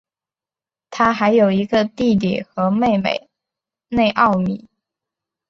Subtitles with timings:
[0.89, 3.29] 他还有一个弟弟和妹妹
[3.89, 4.67] 内奥米。